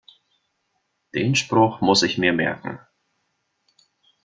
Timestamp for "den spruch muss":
1.13-2.01